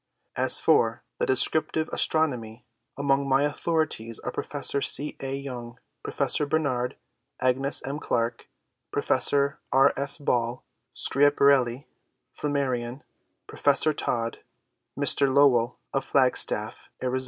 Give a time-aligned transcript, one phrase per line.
[0.35, 2.65] As for the descriptive astronomy,
[2.97, 5.15] among my authorities are Professor C.
[5.19, 5.35] A.
[5.35, 6.95] Young, Professor Barnard,
[7.39, 7.99] Agnes M.
[7.99, 8.49] Clerke,
[8.91, 9.93] Professor R.
[9.95, 10.17] S.
[10.17, 11.85] Ball, Schiaparelli,
[12.35, 13.03] Flammarion,
[13.45, 14.39] Professor Todd,
[14.97, 15.31] Mr.
[15.31, 17.19] Lowell of Flagstaff, Ariz.